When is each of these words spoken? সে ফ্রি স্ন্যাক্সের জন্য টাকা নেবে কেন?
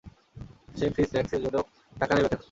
সে 0.77 0.85
ফ্রি 0.93 1.03
স্ন্যাক্সের 1.05 1.41
জন্য 1.43 1.57
টাকা 1.95 2.13
নেবে 2.15 2.29
কেন? 2.29 2.39